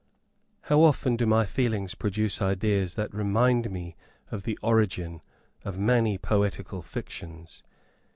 How 0.61 0.79
often 0.81 1.15
do 1.15 1.27
my 1.27 1.45
feelings 1.45 1.93
produce 1.93 2.41
ideas 2.41 2.95
that 2.95 3.13
remind 3.13 3.69
me 3.69 3.95
of 4.31 4.41
the 4.45 4.57
origin 4.63 5.21
of 5.63 5.77
many 5.77 6.17
poetical 6.17 6.81
fictions. 6.81 7.61